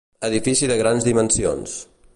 Edifici 0.29 0.69
de 0.71 0.79
grans 0.81 1.07
dimensions. 1.09 1.77